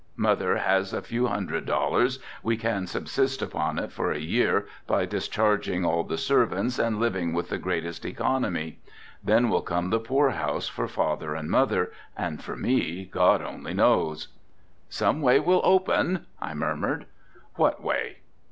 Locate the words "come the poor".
9.61-10.31